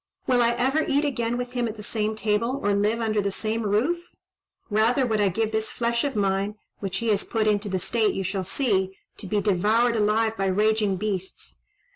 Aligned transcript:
Will 0.25 0.41
I 0.41 0.53
ever 0.53 0.83
eat 0.87 1.05
again 1.05 1.37
with 1.37 1.51
him 1.51 1.67
at 1.67 1.77
the 1.77 1.83
same 1.83 2.15
table, 2.15 2.59
or 2.63 2.73
live 2.73 3.01
under 3.01 3.21
the 3.21 3.31
same 3.31 3.61
roof? 3.61 3.99
Rather 4.71 5.05
would 5.05 5.21
I 5.21 5.29
give 5.29 5.51
this 5.51 5.71
flesh 5.71 6.03
of 6.03 6.15
mine, 6.15 6.55
which 6.79 6.97
he 6.97 7.09
has 7.09 7.23
put 7.23 7.45
into 7.45 7.69
the 7.69 7.77
state 7.77 8.15
you 8.15 8.23
shall 8.23 8.43
see, 8.43 8.97
to 9.17 9.27
be 9.27 9.41
devoured 9.41 9.95
alive 9.95 10.35
by 10.35 10.47
raging 10.47 10.95
beasts." 10.95 11.57